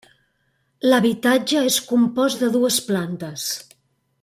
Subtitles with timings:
[0.91, 3.47] L'habitatge és compost de dues plantes.